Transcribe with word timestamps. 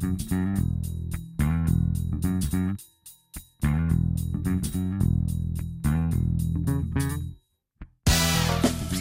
Thank 0.00 0.34
you. 4.74 5.13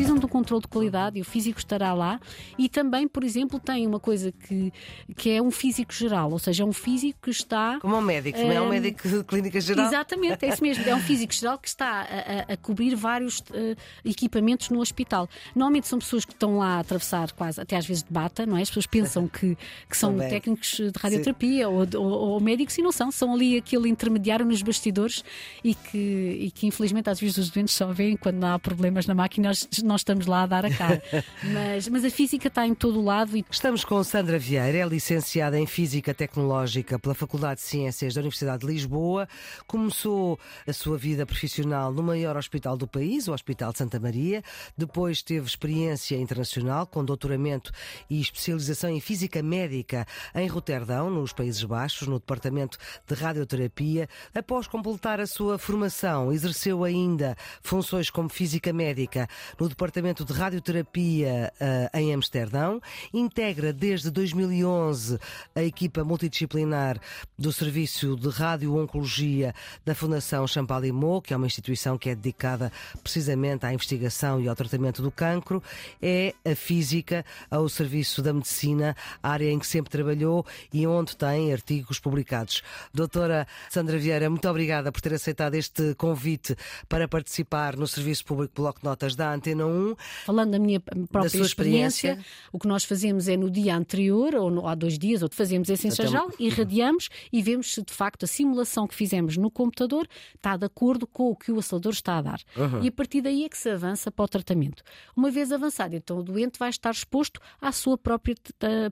Precisam 0.04 0.20
de 0.20 0.26
um 0.26 0.30
controle 0.30 0.62
de 0.62 0.68
qualidade 0.68 1.18
e 1.18 1.22
o 1.22 1.26
físico 1.26 1.60
estará 1.60 1.94
lá. 1.94 2.20
E 2.58 2.68
também, 2.68 3.08
por 3.08 3.24
exemplo, 3.24 3.60
tem 3.60 3.88
uma 3.88 4.00
coisa 4.00 4.32
que, 4.32 4.72
que 5.16 5.30
é 5.32 5.42
um 5.42 5.52
físico 5.52 5.94
geral, 5.94 6.32
ou 6.32 6.40
seja, 6.40 6.64
é 6.64 6.66
um 6.66 6.74
físico 6.74 7.20
que 7.24 7.30
está. 7.30 7.80
Como 7.80 7.96
um 7.96 8.02
médico, 8.02 8.38
não 8.40 8.52
é 8.52 8.62
um 8.62 8.70
médico 8.70 9.08
de 9.08 9.24
clínica 9.24 9.60
geral? 9.62 9.88
Exatamente, 9.88 10.46
é 10.46 10.50
isso 10.50 10.62
mesmo. 10.62 10.84
É 10.88 10.96
um 10.96 11.00
físico 11.00 11.34
geral 11.34 11.58
que 11.58 11.68
está 11.68 12.02
a, 12.02 12.52
a, 12.52 12.54
a 12.54 12.58
cobrir 12.58 12.96
vários 12.96 13.40
uh, 13.40 13.76
equipamentos 14.04 14.70
no 14.70 14.80
hospital. 14.80 15.30
Normalmente 15.56 15.88
são 15.88 16.00
pessoas 16.00 16.26
que 16.26 16.34
estão 16.34 16.58
lá 16.58 16.78
a 16.78 16.80
atravessar 16.80 17.32
quase, 17.32 17.62
até 17.62 17.78
às 17.78 17.86
vezes 17.86 18.04
de 18.04 18.12
bata, 18.12 18.46
não 18.46 18.58
é? 18.58 18.62
As 18.62 18.70
pessoas 18.70 18.88
pensam 18.88 19.28
que, 19.28 19.58
que 19.90 19.98
são 19.98 20.18
técnicos 20.18 20.78
de 20.78 20.92
radioterapia 21.00 21.70
ou, 21.70 21.88
ou, 21.96 22.04
ou, 22.04 22.40
médicos 22.40 22.78
e 22.78 22.82
não 22.82 22.92
são. 22.92 23.12
São 23.12 23.34
ali 23.34 23.58
aquele 23.58 23.90
intermediário 23.90 24.46
nos 24.46 24.62
bastidores 24.62 25.24
e 25.64 25.74
que, 25.74 25.98
e 25.98 26.52
que 26.52 26.68
infelizmente 26.68 27.10
às 27.10 27.20
vezes 27.20 27.38
os 27.38 27.50
doentes 27.50 27.74
só 27.74 27.92
veem 27.92 28.18
quando 28.18 28.44
há 28.44 28.60
problemas 28.60 29.06
na 29.06 29.14
máquina. 29.14 29.48
Nós, 29.48 29.68
nós 29.94 30.02
estamos 30.02 30.26
lá 30.26 30.44
a 30.44 30.46
dar 30.48 30.66
a 30.66 30.74
cara. 30.74 31.04
mas, 31.44 31.88
mas 31.88 32.04
a 32.04 32.10
física 32.10 32.48
está 32.48 32.66
em 32.66 32.74
todo 32.74 33.00
o 33.00 33.04
lado. 33.04 33.38
E... 33.38 33.46
Estamos 33.50 33.86
com 33.86 34.04
Sandra 34.04 34.40
Vieira, 34.40 34.80
é 34.80 34.86
licenciada 34.86 35.60
em 35.60 35.68
Física 35.68 36.14
Tecnológica 36.14 36.98
pela 36.98 37.14
Faculdade 37.14 37.62
de 37.62 37.68
Ciências 37.68 38.16
da 38.16 38.22
Universidade 38.22 38.66
de 38.66 38.74
Lisboa. 38.74 39.28
Começou 39.68 40.40
a 40.68 40.74
sua 40.74 40.98
vida 40.98 41.26
profissional 41.26 41.94
no 41.94 42.02
maior 42.02 42.36
hospital 42.36 42.76
do 42.76 42.88
país, 42.88 43.28
o 43.28 43.34
Hospital 43.34 43.72
de 43.72 43.78
Santa 43.78 44.00
Maria. 44.00 44.44
Depois 44.76 45.22
teve 45.22 45.46
experiência 45.46 46.18
internacional 46.18 46.88
com 46.88 47.06
doutoramento 47.06 47.72
e 48.10 48.20
especialização 48.20 48.90
em 48.90 49.00
Física 49.00 49.44
Médica 49.44 50.08
em 50.34 50.48
Roterdão, 50.48 51.12
nos 51.12 51.34
Países 51.34 51.64
Baixos, 51.64 52.08
no 52.08 52.18
Departamento 52.18 52.80
de 53.08 53.14
Radioterapia. 53.14 54.10
Após 54.34 54.66
completar 54.66 55.20
a 55.20 55.28
sua 55.28 55.60
formação, 55.60 56.34
exerceu 56.34 56.84
ainda 56.84 57.38
funções 57.62 58.10
como 58.10 58.28
Física 58.28 58.74
Médica 58.74 59.28
no 59.60 59.70
Departamento 59.74 60.24
de 60.24 60.32
Radioterapia 60.34 61.52
uh, 61.60 61.98
em 61.98 62.14
Amsterdão. 62.14 62.80
Integra 63.12 63.74
desde 63.74 64.12
2011 64.12 65.18
a 65.56 65.64
equipa 65.64 66.04
multidisciplinar 66.04 67.00
do 67.38 67.52
Serviço 67.52 68.16
de 68.16 68.30
Radio-Oncologia 68.30 69.54
da 69.84 69.96
Fundação 69.96 70.46
Champalimau, 70.46 71.24
que 71.24 71.34
é 71.34 71.38
uma 71.38 71.48
instituição 71.48 71.98
que 71.98 72.12
é 72.12 72.16
dedicada 72.16 72.72
precisamente 73.02 73.66
à 73.66 73.74
investigação 73.74 74.40
e 74.40 74.48
ao 74.48 74.56
tratamento 74.56 75.02
do 75.02 75.10
cancro. 75.10 75.62
É 76.00 76.36
a 76.46 76.56
física 76.56 77.26
ao 77.50 77.68
serviço 77.68 78.22
da 78.22 78.32
medicina, 78.32 78.96
área 79.24 79.50
em 79.50 79.58
que 79.58 79.66
sempre 79.66 79.90
trabalhou 79.90 80.46
e 80.72 80.86
onde 80.86 81.18
tem 81.18 81.52
artigos 81.52 82.00
publicados. 82.00 82.62
Doutora 82.94 83.48
Sandra 83.72 83.98
Vieira, 83.98 84.30
muito 84.30 84.48
obrigada 84.48 84.92
por 84.92 85.02
ter 85.02 85.16
aceitado 85.16 85.56
este 85.56 85.96
convite 85.96 86.56
para 86.88 87.08
participar 87.08 87.76
no 87.76 87.88
Serviço 87.88 88.24
Público 88.24 88.62
Bloco 88.62 88.80
Notas 88.84 89.16
da 89.16 89.34
Antena 89.34 89.63
1. 89.66 89.96
Falando 90.26 90.52
da 90.52 90.60
minha 90.60 90.80
própria 90.80 91.22
da 91.40 91.46
experiência, 91.46 92.12
experiência, 92.12 92.26
o 92.52 92.60
que 92.60 92.68
nós 92.68 92.84
fazemos 92.84 93.28
é 93.28 93.38
no 93.38 93.50
dia 93.50 93.76
anterior, 93.76 94.36
ou 94.36 94.50
no, 94.50 94.68
há 94.68 94.76
dois 94.76 94.98
dias, 94.98 95.22
ou 95.22 95.30
fazemos 95.32 95.70
esse 95.70 95.88
ensajal, 95.88 96.28
Até... 96.28 96.44
irradiamos 96.44 97.10
e 97.32 97.42
vemos 97.42 97.74
se 97.74 97.82
de 97.82 97.94
facto 97.94 98.24
a 98.24 98.28
simulação 98.28 98.88
que 98.88 98.96
fizemos 98.96 99.38
no 99.38 99.50
computador 99.50 100.08
está 100.36 100.58
de 100.58 100.66
acordo 100.66 101.06
com 101.08 101.30
o 101.30 101.36
que 101.36 101.52
o 101.52 101.60
acelerador 101.60 101.94
está 101.94 102.18
a 102.18 102.22
dar. 102.22 102.42
Uhum. 102.56 102.84
E 102.84 102.88
a 102.88 102.92
partir 102.92 103.22
daí 103.22 103.44
é 103.44 103.50
que 103.50 103.58
se 103.58 103.70
avança 103.70 104.12
para 104.12 104.26
o 104.26 104.28
tratamento. 104.28 104.84
Uma 105.16 105.32
vez 105.32 105.52
avançado, 105.52 105.96
então 105.96 106.20
o 106.20 106.24
doente 106.24 106.60
vai 106.60 106.70
estar 106.70 106.92
exposto 106.92 107.40
à 107.62 107.72
sua 107.72 107.98
própria 107.98 108.36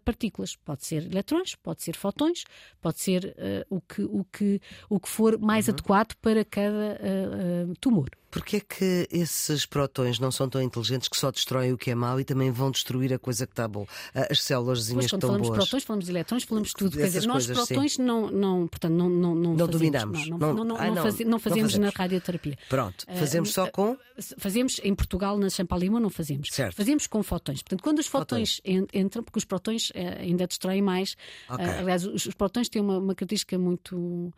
partículas. 0.04 0.56
Pode 0.56 0.86
ser 0.86 1.06
eletrões, 1.06 1.56
pode 1.56 1.84
ser 1.84 1.96
fotões, 1.96 2.44
pode 2.82 3.00
ser 3.00 3.36
uh, 3.70 3.76
o, 3.76 3.82
que, 3.82 4.02
o, 4.04 4.26
que, 4.26 4.62
o 4.90 5.00
que 5.00 5.10
for 5.10 5.38
mais 5.40 5.68
uhum. 5.68 5.74
adequado 5.74 6.16
para 6.22 6.44
cada 6.46 7.00
uh, 7.00 7.72
uh, 7.72 7.74
tumor. 7.80 8.10
Porquê 8.32 8.58
é 8.58 8.60
que 8.62 9.08
esses 9.12 9.66
protões 9.66 10.18
não 10.18 10.32
são 10.32 10.50
tão 10.50 10.62
inteligentes 10.62 11.10
que 11.10 11.18
só 11.18 11.30
destroem 11.30 11.74
o 11.74 11.78
que 11.78 11.92
é 11.92 11.96
mau 11.96 12.18
e 12.18 12.24
também 12.24 12.50
vão 12.50 12.72
destruir 12.72 13.14
a 13.14 13.20
coisa 13.20 13.46
que 13.46 13.52
está 13.52 13.68
boa? 13.68 13.86
As 14.14 14.42
células 14.42 14.88
que 14.88 15.00
estão 15.04 15.20
falamos 15.20 15.48
boas. 15.48 15.60
de 15.60 15.66
protões, 15.66 15.84
falamos 15.84 16.06
de 16.06 16.12
eletrões, 16.12 16.44
falamos 16.44 16.70
de 16.70 16.76
tudo. 16.76 16.98
Quer 16.98 17.04
dizer, 17.04 17.28
nós 17.28 17.46
coisas, 17.46 17.68
protões 17.68 17.98
não, 17.98 18.32
não, 18.32 18.68
portanto, 18.68 18.94
não, 18.94 19.10
não, 19.10 19.36
não, 19.36 19.54
não 19.54 19.58
fazemos, 19.58 19.72
dominamos. 19.72 20.30
Não, 20.30 20.38
não, 20.38 20.64
não, 20.64 20.78
ah, 20.78 20.88
não, 20.88 21.04
faz, 21.04 21.20
não, 21.20 21.40
fazemos 21.40 21.78
na 21.78 21.90
radioterapia. 21.90 22.58
Pronto, 22.70 23.06
fazemos 23.16 23.50
uh, 23.50 23.54
só 23.54 23.68
com? 23.68 23.98
Fazemos 24.38 24.80
em 24.84 24.96
Portugal, 24.96 25.38
na 25.38 25.50
Champalima, 25.50 26.00
não 26.00 26.10
fazemos. 26.10 26.50
Certo. 26.52 26.76
Fazemos 26.76 27.08
com 27.08 27.22
fotões. 27.24 27.62
Portanto, 27.62 27.84
quando 27.84 28.00
os 28.00 28.08
fotões, 28.08 28.58
fotões. 28.58 28.88
entram, 28.94 29.24
porque 29.24 29.40
os 29.40 29.46
protões 29.46 29.90
uh, 29.90 30.20
ainda 30.20 30.48
destroem 30.48 30.82
mais. 30.82 31.16
Okay. 31.50 31.66
Uh, 31.66 31.80
aliás, 31.80 32.06
os, 32.06 32.28
os, 32.28 32.34
protões 32.34 32.70
têm 32.70 32.82
uma, 32.82 32.98
uma 32.98 33.16
característica 33.16 33.58
muito, 33.58 34.34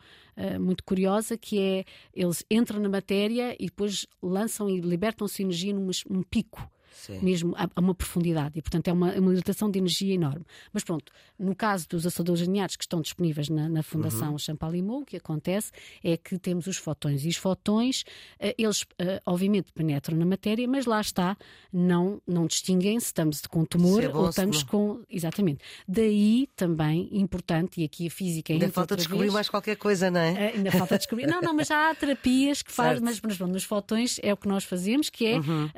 muito 0.60 0.82
curiosa 0.82 1.36
que 1.36 1.60
é 1.60 1.84
eles 2.12 2.44
entram 2.50 2.80
na 2.80 2.88
matéria 2.88 3.54
e 3.58 3.66
depois 3.66 3.83
lançam 4.22 4.68
e 4.68 4.80
libertam-se 4.80 5.42
energia 5.42 5.72
num, 5.72 5.90
num 6.08 6.22
pico. 6.22 6.68
Sim. 6.94 7.18
mesmo 7.22 7.54
a, 7.56 7.68
a, 7.74 7.80
uma 7.80 7.94
profundidade. 7.94 8.58
E, 8.58 8.62
portanto, 8.62 8.88
é 8.88 8.92
uma, 8.92 9.12
uma 9.12 9.30
libertação 9.30 9.70
de 9.70 9.78
energia 9.78 10.14
enorme. 10.14 10.44
Mas 10.72 10.84
pronto, 10.84 11.12
no 11.38 11.54
caso 11.54 11.88
dos 11.88 12.06
aceleradores 12.06 12.42
lineares 12.42 12.76
que 12.76 12.84
estão 12.84 13.00
disponíveis 13.00 13.48
na, 13.48 13.68
na 13.68 13.82
Fundação 13.82 14.32
uhum. 14.32 14.38
Champalimau, 14.38 15.00
o 15.00 15.04
que 15.04 15.16
acontece 15.16 15.72
é 16.02 16.16
que 16.16 16.38
temos 16.38 16.66
os 16.66 16.76
fotões. 16.76 17.24
E 17.24 17.28
os 17.28 17.36
fotões, 17.36 18.04
eh, 18.38 18.54
eles 18.56 18.84
eh, 18.98 19.20
obviamente 19.26 19.72
penetram 19.72 20.16
na 20.16 20.24
matéria, 20.24 20.66
mas 20.68 20.86
lá 20.86 21.00
está, 21.00 21.36
não, 21.72 22.20
não 22.26 22.46
distinguem 22.46 22.98
se 23.00 23.06
estamos 23.06 23.40
com 23.42 23.64
tumor 23.64 24.02
é 24.02 24.08
ou 24.08 24.28
estamos 24.28 24.62
com. 24.62 25.02
Exatamente. 25.10 25.64
Daí 25.86 26.48
também 26.54 27.08
importante, 27.12 27.80
e 27.80 27.84
aqui 27.84 28.06
a 28.06 28.10
física 28.10 28.52
ainda. 28.52 28.66
Ainda 28.66 28.74
falta 28.74 28.96
descobrir 28.96 29.22
vez, 29.22 29.32
mais 29.34 29.48
qualquer 29.48 29.76
coisa, 29.76 30.10
não 30.10 30.20
é? 30.20 30.32
Eh, 30.32 30.52
ainda 30.56 30.72
falta 30.72 30.96
descobrir. 30.96 31.26
não, 31.26 31.40
não, 31.40 31.54
mas 31.54 31.68
já 31.68 31.90
há 31.90 31.94
terapias 31.94 32.62
que 32.62 32.72
fazem, 32.72 33.02
mas, 33.02 33.20
mas 33.20 33.36
bom, 33.36 33.46
nos 33.46 33.64
fotões 33.64 34.18
é 34.22 34.32
o 34.32 34.36
que 34.36 34.48
nós 34.48 34.64
fazemos, 34.64 35.10
que 35.10 35.26
é 35.26 35.38
uhum. 35.38 35.68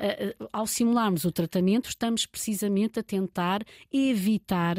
ao 0.53 0.67
simular 0.67 1.06
começarmos 1.07 1.25
o 1.25 1.31
tratamento, 1.31 1.89
estamos 1.89 2.25
precisamente 2.25 2.99
a 2.99 3.03
tentar 3.03 3.63
evitar 3.91 4.77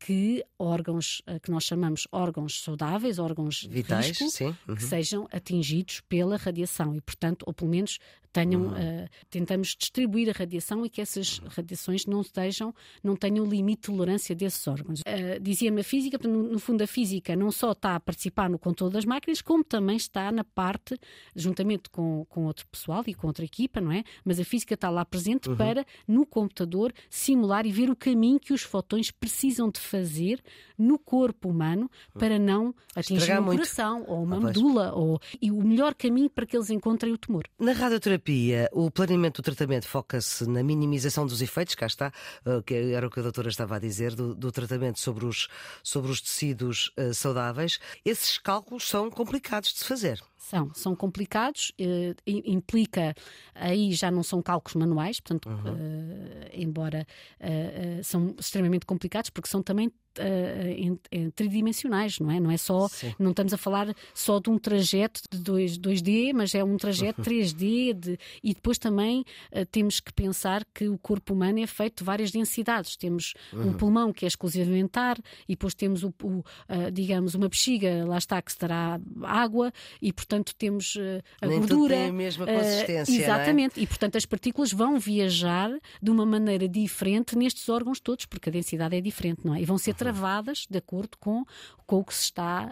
que 0.00 0.44
órgãos 0.58 1.22
eh, 1.26 1.38
que 1.38 1.50
nós 1.50 1.64
chamamos 1.64 2.06
órgãos 2.10 2.62
saudáveis, 2.62 3.18
órgãos 3.18 3.64
vitais, 3.68 4.18
risco, 4.18 4.56
uhum. 4.66 4.74
que 4.74 4.82
sejam 4.82 5.28
atingidos 5.32 6.00
pela 6.08 6.36
radiação 6.36 6.94
e, 6.94 7.00
portanto, 7.00 7.44
ou 7.46 7.52
pelo 7.52 7.70
menos 7.70 7.98
tenham, 8.38 8.62
uhum. 8.62 8.72
uh, 8.72 9.08
tentamos 9.30 9.74
distribuir 9.76 10.28
a 10.28 10.32
radiação 10.32 10.84
e 10.86 10.90
que 10.90 11.00
essas 11.00 11.38
radiações 11.38 12.06
não 12.06 12.20
estejam, 12.20 12.74
não 13.02 13.16
tenham 13.16 13.44
limite 13.44 13.82
de 13.82 13.96
tolerância 13.96 14.34
desses 14.34 14.66
órgãos. 14.66 15.00
Uh, 15.00 15.40
Dizia-me 15.40 15.80
a 15.80 15.84
física, 15.84 16.18
no, 16.28 16.42
no, 16.44 16.58
fundo 16.58 16.82
a 16.82 16.86
física 16.86 17.34
não 17.34 17.50
só 17.50 17.72
está 17.72 17.96
a 17.96 18.00
participar 18.00 18.48
no 18.48 18.58
controle 18.58 18.92
das 18.92 19.04
máquinas, 19.04 19.42
como 19.42 19.64
também 19.64 19.96
está 19.96 20.30
na 20.30 20.44
parte, 20.44 20.98
juntamente 21.34 21.90
com, 21.90 22.24
com 22.28 22.46
outro 22.46 22.66
pessoal 22.66 23.02
e 23.06 23.14
com 23.14 23.26
outra 23.26 23.44
equipa, 23.44 23.80
não 23.80 23.92
é? 23.92 24.04
Mas 24.24 24.38
a 24.38 24.44
física 24.44 24.74
está 24.74 24.90
lá 24.90 25.04
presente 25.04 25.48
uhum. 25.48 25.56
para, 25.56 25.84
no 26.06 26.24
computador, 26.26 26.92
simular 27.10 27.66
e 27.66 27.72
ver 27.72 27.90
o 27.90 27.96
caminho 27.96 28.38
que 28.38 28.52
os 28.52 28.62
fotões 28.62 29.10
precisam 29.10 29.70
de 29.70 29.80
fazer 29.80 30.42
no 30.76 30.98
corpo 30.98 31.48
humano 31.48 31.90
para 32.14 32.38
não 32.38 32.74
atingir 32.94 33.38
o 33.38 33.44
coração 33.44 34.04
ou 34.06 34.22
uma 34.22 34.36
ah, 34.36 34.40
medula 34.40 34.92
ou, 34.92 35.20
e 35.40 35.50
o 35.50 35.62
melhor 35.62 35.94
caminho 35.94 36.30
para 36.30 36.46
que 36.46 36.56
eles 36.56 36.70
encontrem 36.70 37.12
o 37.12 37.18
tumor. 37.18 37.44
Na 37.58 37.72
radioterapia, 37.72 38.27
o 38.72 38.90
planeamento 38.90 39.40
do 39.40 39.44
tratamento 39.44 39.86
foca-se 39.86 40.48
na 40.48 40.62
minimização 40.62 41.26
dos 41.26 41.42
efeitos, 41.42 41.74
cá 41.74 41.86
está, 41.86 42.12
eh, 42.44 42.62
que 42.64 42.74
era 42.74 43.06
o 43.06 43.10
que 43.10 43.20
a 43.20 43.22
doutora 43.22 43.48
estava 43.48 43.76
a 43.76 43.78
dizer, 43.78 44.14
do, 44.14 44.34
do 44.34 44.52
tratamento 44.52 45.00
sobre 45.00 45.26
os, 45.26 45.48
sobre 45.82 46.10
os 46.10 46.20
tecidos 46.20 46.92
uh, 46.98 47.14
saudáveis. 47.14 47.78
Esses 48.04 48.38
cálculos 48.38 48.88
são 48.88 49.10
complicados 49.10 49.72
de 49.72 49.78
se 49.78 49.84
fazer. 49.84 50.22
São, 50.48 50.72
são 50.72 50.96
complicados, 50.96 51.72
eh, 51.78 52.14
implica, 52.26 53.14
aí 53.54 53.92
já 53.92 54.10
não 54.10 54.22
são 54.22 54.40
cálculos 54.40 54.76
manuais, 54.76 55.20
portanto, 55.20 55.46
uhum. 55.46 55.76
eh, 55.76 56.50
embora 56.54 57.06
eh, 57.38 58.00
são 58.02 58.34
extremamente 58.38 58.86
complicados, 58.86 59.28
porque 59.28 59.48
são 59.48 59.62
também 59.62 59.92
uh, 60.18 60.98
em, 61.10 61.30
tridimensionais, 61.30 62.18
não 62.18 62.30
é? 62.30 62.40
Não 62.40 62.50
é 62.50 62.56
só, 62.56 62.88
Sim. 62.88 63.14
não 63.18 63.30
estamos 63.30 63.52
a 63.52 63.56
falar 63.56 63.94
só 64.14 64.38
de 64.40 64.50
um 64.50 64.58
trajeto 64.58 65.20
de 65.30 65.38
2, 65.38 65.78
2D, 65.78 66.32
mas 66.34 66.54
é 66.54 66.62
um 66.62 66.76
trajeto 66.76 67.22
3D 67.22 67.94
de, 67.94 68.18
e 68.42 68.54
depois 68.54 68.78
também 68.78 69.24
uh, 69.52 69.64
temos 69.66 70.00
que 70.00 70.12
pensar 70.12 70.64
que 70.74 70.88
o 70.88 70.98
corpo 70.98 71.34
humano 71.34 71.60
é 71.60 71.66
feito 71.66 71.98
de 71.98 72.04
várias 72.04 72.30
densidades. 72.30 72.96
Temos 72.96 73.34
uhum. 73.52 73.68
um 73.68 73.72
pulmão 73.72 74.12
que 74.12 74.24
é 74.24 74.28
exclusivamente 74.28 74.98
ar 74.98 75.18
e 75.48 75.52
depois 75.52 75.74
temos 75.74 76.02
o, 76.02 76.12
o 76.22 76.28
uh, 76.28 76.44
digamos 76.92 77.34
uma 77.34 77.48
bexiga, 77.48 78.04
lá 78.06 78.18
está 78.18 78.40
que 78.42 78.50
estará 78.50 79.00
água 79.22 79.72
e 80.00 80.12
portanto 80.12 80.54
temos 80.56 80.96
a 81.40 81.46
Nem 81.46 81.58
gordura. 81.60 81.96
Tem 81.96 82.08
a 82.08 82.12
mesma 82.12 82.46
consistência. 82.46 83.12
É? 83.12 83.24
exatamente. 83.24 83.78
É? 83.78 83.82
E 83.82 83.86
portanto 83.86 84.16
as 84.16 84.26
partículas 84.26 84.72
vão 84.72 84.98
viajar 84.98 85.70
de 86.02 86.10
uma 86.10 86.26
maneira 86.26 86.68
diferente 86.68 87.36
nestes 87.36 87.68
órgãos 87.68 88.00
todos, 88.00 88.26
porque 88.26 88.48
a 88.48 88.52
densidade 88.52 88.96
é 88.96 89.00
diferente, 89.00 89.40
não 89.44 89.54
é? 89.54 89.60
E 89.60 89.64
vão 89.64 89.78
ser 89.78 89.94
travadas 90.12 90.66
de 90.68 90.78
acordo 90.78 91.16
com, 91.18 91.44
com 91.86 91.96
o 91.98 92.04
que 92.04 92.14
se 92.14 92.24
está, 92.24 92.70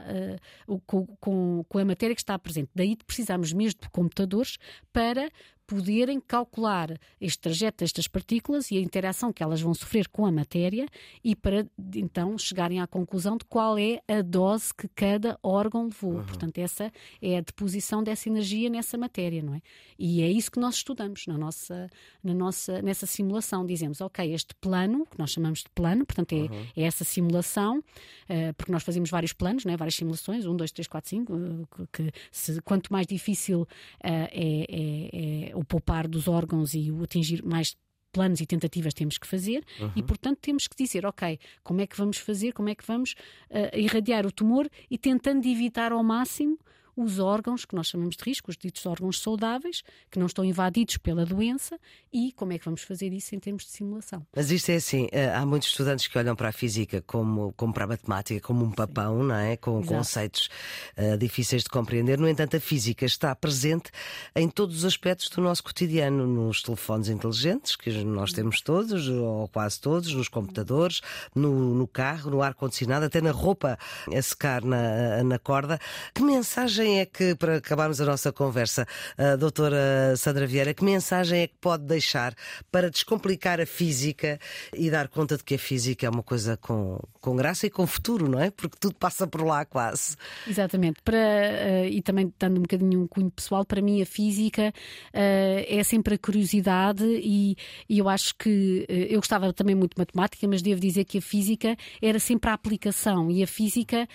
uh, 0.68 0.80
com, 0.86 1.06
com, 1.20 1.64
com 1.68 1.78
a 1.78 1.84
matéria 1.84 2.14
que 2.14 2.20
está 2.20 2.38
presente. 2.38 2.70
Daí 2.74 2.96
precisamos 2.96 3.52
mesmo 3.52 3.80
de 3.80 3.88
computadores 3.90 4.58
para 4.92 5.30
poderem 5.66 6.20
calcular 6.20 6.98
este 7.20 7.40
trajeto 7.40 7.78
destas 7.78 8.06
partículas 8.06 8.70
e 8.70 8.78
a 8.78 8.80
interação 8.80 9.32
que 9.32 9.42
elas 9.42 9.60
vão 9.60 9.74
sofrer 9.74 10.08
com 10.08 10.24
a 10.24 10.32
matéria 10.32 10.86
e 11.24 11.34
para 11.34 11.66
então 11.94 12.38
chegarem 12.38 12.80
à 12.80 12.86
conclusão 12.86 13.36
de 13.36 13.44
qual 13.44 13.78
é 13.78 14.00
a 14.08 14.22
dose 14.22 14.72
que 14.74 14.88
cada 14.88 15.38
órgão 15.42 15.84
levou. 15.84 16.14
Uhum. 16.14 16.24
Portanto, 16.24 16.58
essa 16.58 16.92
é 17.20 17.38
a 17.38 17.40
deposição 17.40 18.02
dessa 18.02 18.28
energia 18.28 18.70
nessa 18.70 18.96
matéria, 18.96 19.42
não 19.42 19.54
é? 19.54 19.60
E 19.98 20.22
é 20.22 20.30
isso 20.30 20.50
que 20.50 20.60
nós 20.60 20.76
estudamos 20.76 21.26
na 21.26 21.36
nossa, 21.36 21.90
na 22.22 22.34
nossa, 22.34 22.80
nessa 22.82 23.06
simulação. 23.06 23.66
Dizemos, 23.66 24.00
ok, 24.00 24.32
este 24.32 24.54
plano, 24.56 25.06
que 25.06 25.19
nós 25.19 25.30
chamamos 25.30 25.60
de 25.60 25.70
plano, 25.74 26.04
portanto, 26.06 26.32
é, 26.32 26.36
uhum. 26.36 26.66
é 26.76 26.82
essa 26.82 27.04
simulação, 27.04 27.78
uh, 27.78 28.54
porque 28.56 28.70
nós 28.70 28.82
fazemos 28.82 29.10
vários 29.10 29.32
planos, 29.32 29.64
não 29.64 29.72
é? 29.72 29.76
várias 29.76 29.94
simulações, 29.94 30.46
um, 30.46 30.56
dois, 30.56 30.70
três, 30.70 30.86
quatro, 30.86 31.10
cinco, 31.10 31.34
uh, 31.34 31.88
que 31.92 32.12
se, 32.30 32.60
quanto 32.62 32.92
mais 32.92 33.06
difícil 33.06 33.62
uh, 33.62 33.66
é, 34.04 34.66
é, 34.69 35.50
é 35.50 35.56
o 35.56 35.64
poupar 35.64 36.06
dos 36.06 36.29
órgãos 36.29 36.75
e 36.75 36.91
o 36.91 37.03
atingir 37.03 37.43
mais 37.44 37.76
planos 38.12 38.41
e 38.41 38.47
tentativas 38.47 38.94
temos 38.94 39.19
que 39.19 39.26
fazer 39.26 39.62
uhum. 39.79 39.93
e, 39.94 40.03
portanto, 40.03 40.38
temos 40.41 40.67
que 40.67 40.76
dizer, 40.76 41.05
ok, 41.05 41.38
como 41.62 41.81
é 41.82 41.87
que 41.87 41.97
vamos 41.97 42.17
fazer, 42.17 42.53
como 42.53 42.69
é 42.69 42.75
que 42.75 42.87
vamos 42.87 43.14
uh, 43.50 43.76
irradiar 43.76 44.25
o 44.25 44.32
tumor 44.32 44.69
e 44.91 44.97
tentando 44.97 45.47
evitar 45.47 45.93
ao 45.93 46.03
máximo 46.03 46.58
os 46.96 47.19
órgãos 47.19 47.64
que 47.66 47.75
nós 47.75 47.88
chamamos 47.88 48.16
de 48.16 48.25
risco, 48.25 48.50
os 48.50 48.56
ditos 48.56 48.87
órgãos 48.87 49.20
saudáveis, 49.20 49.82
que 50.10 50.19
não 50.19 50.26
estão 50.26 50.44
invadidos 50.44 50.96
pela 50.96 51.26
doença, 51.26 51.78
e 52.12 52.32
como 52.32 52.54
é 52.54 52.58
que 52.58 52.64
vamos 52.64 52.82
fazer 52.82 53.12
isso 53.12 53.34
em 53.34 53.38
termos 53.38 53.64
de 53.64 53.70
simulação. 53.70 54.26
Mas 54.34 54.50
isto 54.50 54.70
é 54.70 54.76
assim: 54.76 55.06
eh, 55.12 55.32
há 55.34 55.44
muitos 55.44 55.69
estudantes 55.69 56.06
que 56.06 56.16
olham 56.16 56.34
para 56.34 56.48
a 56.48 56.52
física 56.52 57.02
como, 57.06 57.52
como 57.56 57.75
para 57.75 57.84
a 57.84 57.88
matemática, 57.88 58.40
como 58.40 58.64
um 58.64 58.70
papão, 58.70 59.20
Sim. 59.20 59.26
não 59.26 59.34
é? 59.34 59.56
Com 59.56 59.81
Exato. 59.81 59.94
conceitos 59.94 60.48
uh, 60.96 61.19
difíceis 61.19 61.62
de 61.62 61.69
compreender. 61.69 62.19
No 62.19 62.28
entanto, 62.28 62.56
a 62.56 62.60
física 62.60 63.04
está 63.04 63.34
presente 63.34 63.90
em 64.34 64.48
todos 64.48 64.78
os 64.78 64.84
aspectos 64.84 65.28
do 65.28 65.43
nosso 65.43 65.62
cotidiano, 65.62 66.26
nos 66.26 66.62
telefones 66.62 67.08
inteligentes, 67.08 67.76
que 67.76 67.90
nós 68.04 68.32
temos 68.32 68.62
todos, 68.62 69.08
ou 69.08 69.48
quase 69.48 69.78
todos, 69.78 70.14
nos 70.14 70.28
computadores, 70.28 71.02
no, 71.34 71.75
no 71.75 71.87
carro, 71.87 72.31
no 72.31 72.43
ar-condicionado, 72.43 73.04
até 73.04 73.20
na 73.20 73.32
roupa 73.32 73.78
a 74.10 74.22
secar 74.22 74.64
na, 74.64 75.22
na 75.22 75.38
corda. 75.38 75.78
Que 76.14 76.22
mensagem 76.22 76.85
mensagem 76.86 77.00
é 77.00 77.06
que, 77.06 77.34
para 77.34 77.56
acabarmos 77.56 78.00
a 78.00 78.04
nossa 78.04 78.32
conversa, 78.32 78.86
a 79.18 79.36
doutora 79.36 80.14
Sandra 80.16 80.46
Vieira, 80.46 80.72
que 80.72 80.84
mensagem 80.84 81.42
é 81.42 81.46
que 81.46 81.54
pode 81.60 81.84
deixar 81.84 82.34
para 82.70 82.90
descomplicar 82.90 83.60
a 83.60 83.66
física 83.66 84.38
e 84.72 84.90
dar 84.90 85.08
conta 85.08 85.36
de 85.36 85.44
que 85.44 85.54
a 85.54 85.58
física 85.58 86.06
é 86.06 86.10
uma 86.10 86.22
coisa 86.22 86.56
com, 86.56 86.98
com 87.20 87.36
graça 87.36 87.66
e 87.66 87.70
com 87.70 87.86
futuro, 87.86 88.28
não 88.28 88.40
é? 88.40 88.50
Porque 88.50 88.76
tudo 88.78 88.94
passa 88.94 89.26
por 89.26 89.44
lá 89.44 89.64
quase. 89.64 90.16
Exatamente. 90.46 91.02
Para, 91.02 91.16
uh, 91.16 91.86
e 91.86 92.00
também 92.02 92.32
dando 92.38 92.58
um 92.58 92.62
bocadinho 92.62 93.02
um 93.02 93.06
cunho 93.06 93.30
pessoal, 93.30 93.64
para 93.64 93.82
mim 93.82 94.00
a 94.00 94.06
física 94.06 94.72
uh, 95.12 95.64
é 95.66 95.82
sempre 95.82 96.14
a 96.14 96.18
curiosidade 96.18 97.04
e, 97.04 97.56
e 97.88 97.98
eu 97.98 98.08
acho 98.08 98.34
que 98.36 98.86
uh, 98.88 98.92
eu 98.92 99.18
gostava 99.18 99.52
também 99.52 99.74
muito 99.74 99.94
de 99.94 100.00
matemática, 100.00 100.46
mas 100.46 100.62
devo 100.62 100.80
dizer 100.80 101.04
que 101.04 101.18
a 101.18 101.22
física 101.22 101.76
era 102.00 102.18
sempre 102.18 102.50
a 102.50 102.54
aplicação 102.54 103.30
e 103.30 103.42
a 103.42 103.46
física, 103.46 104.08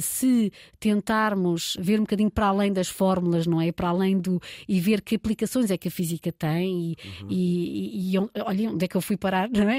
se 0.00 0.52
tentarmos 0.78 1.39
tentarmos 1.40 1.76
ver 1.80 1.98
um 1.98 2.02
bocadinho 2.02 2.30
para 2.30 2.46
além 2.46 2.72
das 2.72 2.88
fórmulas, 2.88 3.46
não 3.46 3.60
é? 3.60 3.72
Para 3.72 3.88
além 3.88 4.18
do. 4.18 4.40
e 4.68 4.78
ver 4.80 5.00
que 5.00 5.16
aplicações 5.16 5.70
é 5.70 5.78
que 5.78 5.88
a 5.88 5.90
física 5.90 6.30
tem 6.30 6.92
e, 6.92 7.22
uhum. 7.22 7.28
e, 7.30 8.10
e, 8.10 8.16
e 8.16 8.18
olha 8.18 8.70
onde 8.70 8.84
é 8.84 8.88
que 8.88 8.96
eu 8.96 9.00
fui 9.00 9.16
parar, 9.16 9.48
não 9.50 9.68
é? 9.68 9.78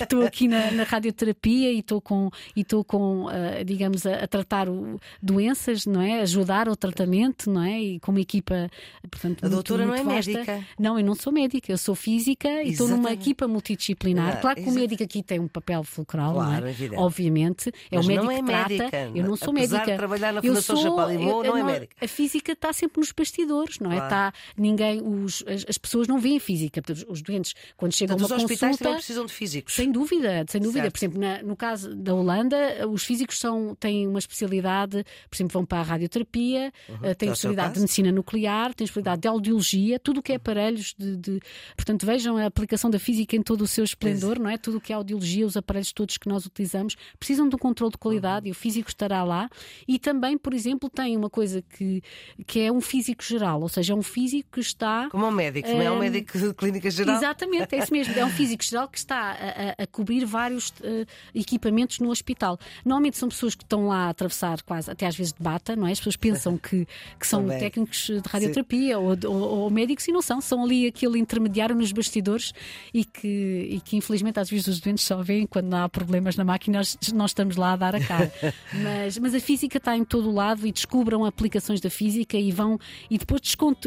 Estou 0.00 0.22
aqui 0.26 0.48
na, 0.48 0.70
na, 0.72 0.82
radioterapia 0.82 1.72
e 1.72 1.78
estou 1.78 2.00
com, 2.00 2.30
e 2.56 2.60
estou 2.60 2.84
com 2.84 3.26
uh, 3.26 3.64
digamos, 3.64 4.04
a, 4.06 4.24
a 4.24 4.26
tratar 4.26 4.68
o, 4.68 4.98
doenças, 5.22 5.86
não 5.86 6.00
é? 6.00 6.20
Ajudar 6.20 6.68
ao 6.68 6.76
tratamento, 6.76 7.50
não 7.50 7.62
é? 7.62 7.80
E 7.80 8.00
com 8.00 8.10
uma 8.10 8.20
equipa, 8.20 8.68
portanto, 9.10 9.44
a 9.44 9.48
muito, 9.48 9.54
doutora 9.54 9.86
muito 9.86 10.04
não 10.04 10.10
é 10.10 10.16
vasta. 10.16 10.32
médica. 10.32 10.66
Não, 10.78 10.98
eu 10.98 11.04
não 11.04 11.14
sou 11.14 11.32
médica, 11.32 11.70
eu 11.70 11.78
sou 11.78 11.94
física 11.94 12.48
Exatamente. 12.48 12.68
e 12.68 12.72
estou 12.72 12.88
numa 12.88 13.12
equipa 13.12 13.46
multidisciplinar. 13.46 14.36
Ah, 14.36 14.40
claro 14.40 14.62
que 14.62 14.68
o 14.68 14.72
médico 14.72 15.02
aqui 15.02 15.22
tem 15.22 15.38
um 15.38 15.48
papel 15.48 15.82
fulcral, 15.84 16.34
claro, 16.34 16.66
não 16.66 16.68
é? 16.68 16.98
Obviamente, 16.98 17.68
é 17.90 17.96
Mas 17.96 18.06
o 18.06 18.08
médico 18.08 18.30
é 18.30 18.36
que 18.36 18.42
médica. 18.42 18.88
trata. 18.90 19.12
Eu 19.14 19.24
não 19.24 19.36
sou 19.36 19.52
Apesar 19.52 19.78
médica. 19.78 19.92
De 19.92 19.98
trabalhar 19.98 20.32
na 20.32 20.42
Fundação 20.42 20.62
sou, 20.62 20.71
Chapalimau, 20.76 21.42
não 21.42 21.56
é 21.56 21.62
médica. 21.62 21.96
A 22.00 22.08
física 22.08 22.52
está 22.52 22.72
sempre 22.72 23.00
nos 23.00 23.12
bastidores, 23.12 23.78
não 23.78 23.90
é? 23.90 23.96
Claro. 23.96 24.06
Está, 24.06 24.34
ninguém, 24.56 25.02
os, 25.02 25.44
as, 25.46 25.64
as, 25.68 25.78
pessoas 25.78 26.08
não 26.08 26.18
veem 26.18 26.38
física. 26.38 26.82
Os 27.08 27.22
doentes, 27.22 27.54
quando 27.76 27.92
chegam 27.92 28.16
Portanto, 28.16 28.32
a 28.32 28.34
uma 28.34 28.44
os 28.44 28.50
hospitais 28.50 28.76
consulta, 28.78 28.96
precisam 28.96 29.26
de 29.26 29.32
físicos. 29.32 29.74
Sem 29.74 29.90
dúvida, 29.90 30.44
sem 30.48 30.60
dúvida. 30.60 30.82
Certo. 30.82 30.92
Por 30.92 30.98
exemplo, 30.98 31.20
na, 31.20 31.42
no 31.42 31.56
caso 31.56 31.94
da 31.94 32.14
Holanda, 32.14 32.88
os 32.88 33.04
físicos 33.04 33.38
são, 33.38 33.74
têm 33.74 34.06
uma 34.06 34.18
especialidade, 34.18 35.04
por 35.28 35.36
exemplo, 35.36 35.52
vão 35.52 35.64
para 35.64 35.80
a 35.80 35.82
radioterapia, 35.82 36.72
uhum. 36.88 37.14
têm 37.14 37.30
especialidade 37.30 37.74
de 37.74 37.80
medicina 37.80 38.12
nuclear, 38.12 38.74
têm 38.74 38.84
especialidade 38.84 39.22
de 39.22 39.28
audiologia, 39.28 39.98
tudo 39.98 40.20
o 40.20 40.22
que 40.22 40.32
é 40.32 40.36
aparelhos 40.36 40.94
de, 40.98 41.16
de, 41.16 41.40
Portanto, 41.76 42.06
vejam 42.06 42.36
a 42.36 42.46
aplicação 42.46 42.90
da 42.90 42.98
física 42.98 43.36
em 43.36 43.42
todo 43.42 43.62
o 43.62 43.66
seu 43.66 43.84
esplendor, 43.84 44.38
não 44.38 44.50
é? 44.50 44.58
Tudo 44.58 44.78
o 44.78 44.80
que 44.80 44.92
é 44.92 44.96
audiologia, 44.96 45.46
os 45.46 45.56
aparelhos 45.56 45.92
todos 45.92 46.16
que 46.16 46.28
nós 46.28 46.46
utilizamos, 46.46 46.96
precisam 47.18 47.48
de 47.48 47.54
um 47.54 47.58
controle 47.58 47.92
de 47.92 47.98
qualidade 47.98 48.46
uhum. 48.46 48.48
e 48.48 48.52
o 48.52 48.54
físico 48.54 48.88
estará 48.88 49.22
lá. 49.24 49.48
E 49.86 49.98
também, 49.98 50.36
por 50.36 50.52
exemplo, 50.52 50.61
tem 50.88 51.16
uma 51.16 51.30
coisa 51.30 51.62
que, 51.62 52.02
que 52.46 52.60
é 52.60 52.70
um 52.70 52.80
físico 52.80 53.22
geral, 53.22 53.60
ou 53.60 53.68
seja, 53.68 53.92
é 53.92 53.96
um 53.96 54.02
físico 54.02 54.50
que 54.52 54.60
está. 54.60 55.08
Como 55.10 55.26
um 55.26 55.30
médico, 55.30 55.68
não 55.68 55.82
é 55.82 55.90
um 55.90 55.98
médico 55.98 56.38
de 56.38 56.54
clínica 56.54 56.90
geral? 56.90 57.16
Exatamente, 57.16 57.74
é 57.74 57.78
isso 57.78 57.92
mesmo. 57.92 58.14
É 58.14 58.24
um 58.24 58.30
físico 58.30 58.64
geral 58.64 58.88
que 58.88 58.98
está 58.98 59.32
a, 59.32 59.82
a, 59.82 59.86
cobrir 59.86 60.24
vários 60.24 60.68
uh, 60.70 61.06
equipamentos 61.34 61.98
no 61.98 62.10
hospital. 62.10 62.58
Normalmente 62.84 63.16
são 63.16 63.28
pessoas 63.28 63.54
que 63.54 63.64
estão 63.64 63.88
lá 63.88 64.06
a 64.06 64.08
atravessar 64.10 64.62
quase, 64.62 64.90
até 64.90 65.06
às 65.06 65.16
vezes 65.16 65.32
de 65.32 65.42
bata, 65.42 65.74
não 65.74 65.86
é? 65.86 65.92
As 65.92 65.98
pessoas 65.98 66.16
pensam 66.16 66.56
que, 66.56 66.86
que 67.18 67.26
são 67.26 67.46
técnicos 67.48 68.06
de 68.06 68.28
radioterapia 68.28 68.98
ou, 68.98 69.16
ou, 69.24 69.34
ou, 69.34 69.70
médicos 69.70 70.06
e 70.08 70.12
não 70.12 70.22
são, 70.22 70.40
são 70.40 70.64
ali 70.64 70.86
aquele 70.86 71.18
intermediário 71.18 71.74
nos 71.74 71.92
bastidores 71.92 72.52
e 72.92 73.04
que, 73.04 73.28
e 73.28 73.80
que 73.80 73.96
infelizmente 73.96 74.38
às 74.38 74.50
vezes 74.50 74.66
os 74.68 74.80
doentes 74.80 75.04
só 75.04 75.22
veem 75.22 75.46
quando 75.46 75.72
há 75.74 75.88
problemas 75.88 76.36
na 76.36 76.44
máquina, 76.44 76.78
nós, 76.78 76.98
nós 77.14 77.30
estamos 77.30 77.56
lá 77.56 77.72
a 77.72 77.76
dar 77.76 77.94
a 77.94 78.00
cara. 78.00 78.32
mas, 78.72 79.18
mas 79.18 79.34
a 79.34 79.40
física 79.40 79.78
está 79.78 79.96
em 79.96 80.04
todo 80.04 80.28
o 80.28 80.32
lado 80.32 80.41
e 80.66 80.72
descubram 80.72 81.24
aplicações 81.24 81.80
da 81.80 81.90
física 81.90 82.36
e 82.36 82.50
vão 82.50 82.78
e 83.10 83.18
depois 83.18 83.40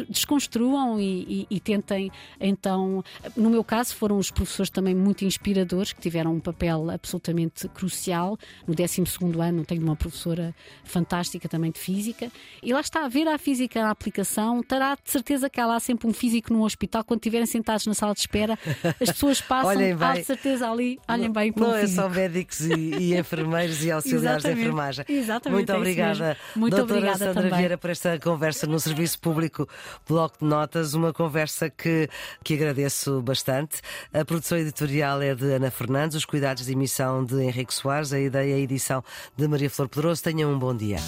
desconstruam 0.08 1.00
e, 1.00 1.46
e, 1.50 1.56
e, 1.56 1.60
tentem 1.60 2.10
então 2.40 3.04
no 3.36 3.50
meu 3.50 3.62
caso 3.62 3.94
foram 3.94 4.18
os 4.18 4.30
professores 4.30 4.70
também 4.70 4.94
muito 4.94 5.24
inspiradores 5.24 5.92
que 5.92 6.00
tiveram 6.00 6.34
um 6.34 6.40
papel 6.40 6.90
absolutamente 6.90 7.68
crucial. 7.68 8.38
No 8.66 8.74
12 8.74 9.04
ano 9.40 9.64
tenho 9.64 9.82
uma 9.82 9.96
professora 9.96 10.54
fantástica 10.84 11.48
também 11.48 11.70
de 11.70 11.78
física. 11.78 12.30
E 12.62 12.72
lá 12.72 12.80
está 12.80 13.04
a 13.04 13.08
ver 13.08 13.28
a 13.28 13.38
física 13.38 13.84
a 13.84 13.90
aplicação 13.90 14.62
terá 14.62 14.94
de 14.94 15.10
certeza 15.10 15.50
que 15.50 15.60
há 15.60 15.66
lá 15.66 15.80
sempre 15.80 16.06
um 16.06 16.12
físico 16.12 16.52
num 16.52 16.62
hospital. 16.62 17.04
Quando 17.04 17.20
estiverem 17.20 17.46
sentados 17.46 17.86
na 17.86 17.94
sala 17.94 18.14
de 18.14 18.20
espera 18.20 18.58
as 19.00 19.10
pessoas 19.10 19.40
passam 19.42 19.72
há 20.00 20.14
de 20.14 20.24
certeza 20.24 20.70
ali 20.70 20.98
olhem 21.08 21.30
bem 21.30 21.52
para 21.52 21.66
não 21.66 21.74
é 21.74 21.86
só 21.86 22.08
médicos 22.08 22.60
e, 22.60 22.74
e 22.74 23.18
enfermeiros 23.18 23.84
e 23.84 23.90
auxiliares 23.92 24.42
de 24.42 24.52
enfermagem. 24.52 25.04
Exatamente, 25.08 25.56
muito 25.56 25.72
é 25.72 25.76
obrigada 25.76 26.36
muito 26.54 26.76
doutora 26.76 26.98
obrigada 26.98 27.18
Sandra 27.18 27.42
também. 27.42 27.58
Vieira 27.58 27.78
por 27.78 27.90
esta 27.90 28.18
conversa 28.18 28.66
no 28.66 28.78
Serviço 28.78 29.18
Público 29.18 29.68
Bloco 30.08 30.38
de 30.40 30.44
Notas, 30.44 30.94
uma 30.94 31.12
conversa 31.12 31.70
que, 31.70 32.08
que 32.44 32.54
agradeço 32.54 33.20
bastante. 33.22 33.80
A 34.12 34.24
produção 34.24 34.58
editorial 34.58 35.20
é 35.22 35.34
de 35.34 35.52
Ana 35.52 35.70
Fernandes, 35.70 36.16
os 36.16 36.24
cuidados 36.24 36.66
de 36.66 36.72
emissão 36.72 37.24
de 37.24 37.40
Henrique 37.42 37.74
Soares, 37.74 38.12
a 38.12 38.20
ideia 38.20 38.52
e 38.52 38.54
a 38.54 38.58
edição 38.58 39.02
de 39.36 39.48
Maria 39.48 39.70
Flor 39.70 39.88
Pedroso. 39.88 40.22
Tenham 40.22 40.52
um 40.52 40.58
bom 40.58 40.74
dia. 40.74 40.98